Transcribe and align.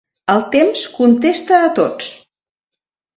El 0.35 0.39
temps 0.53 0.85
contesta 0.95 1.59
a 1.65 1.67
tots. 1.81 2.09